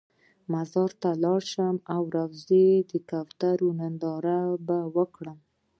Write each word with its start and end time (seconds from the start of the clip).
چې 0.43 0.47
مزار 0.53 0.91
ته 1.01 1.09
به 1.13 1.19
لاړ 1.23 1.41
شم 1.51 1.75
او 1.93 2.01
د 2.13 2.15
روضې 2.25 2.67
د 2.91 2.91
کوترو 3.09 3.69
ننداره 3.79 4.39
به 4.67 4.77
وکړم. 4.95 5.37